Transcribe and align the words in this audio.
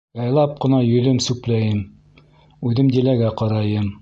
Яйлап 0.19 0.55
ҡына 0.63 0.79
йөҙөм 0.87 1.19
сүпләйем, 1.27 1.85
үҙем 2.71 2.93
Диләгә 2.97 3.35
ҡарайым. 3.45 3.93